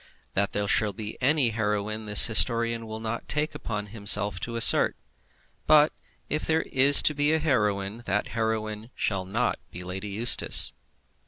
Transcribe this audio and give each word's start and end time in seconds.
That 0.33 0.53
there 0.53 0.67
shall 0.67 0.93
be 0.93 1.15
any 1.21 1.49
heroine 1.51 2.07
the 2.07 2.13
historian 2.15 2.87
will 2.87 2.99
not 2.99 3.29
take 3.29 3.53
upon 3.53 3.85
himself 3.93 4.39
to 4.39 4.55
assert; 4.55 4.95
but 5.67 5.93
if 6.27 6.43
there 6.43 6.63
be 7.15 7.33
a 7.33 7.37
heroine, 7.37 7.99
that 8.07 8.29
heroine 8.29 8.89
shall 8.95 9.25
not 9.25 9.59
be 9.69 9.83
Lady 9.83 10.09
Eustace. 10.09 10.73